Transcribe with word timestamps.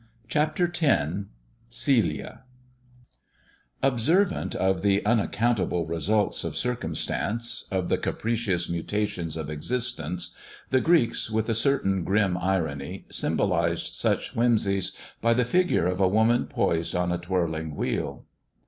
CHAPTER 0.27 0.65
X 0.65 1.11
GELIA 1.69 2.41
OBSERVANT 3.83 4.55
of 4.55 4.81
the 4.81 5.05
unaccountable 5.05 5.85
results 5.85 6.43
of 6.43 6.57
circum 6.57 6.95
stance, 6.95 7.67
of 7.69 7.87
the 7.87 7.99
capricious 7.99 8.67
mutations 8.67 9.37
of 9.37 9.51
existence, 9.51 10.33
the 10.71 10.81
Greeks, 10.81 11.29
with 11.29 11.49
a 11.49 11.53
certain 11.53 12.03
grim 12.03 12.35
irony, 12.35 13.05
symbolized 13.11 13.93
such 13.95 14.31
whimseys 14.33 14.93
by 15.21 15.35
the 15.35 15.45
figure 15.45 15.85
of 15.85 16.01
a 16.01 16.07
woman 16.07 16.47
poised 16.47 16.95
on 16.95 17.11
a 17.11 17.19
twirling 17.19 17.75
wheel. 17.75 18.25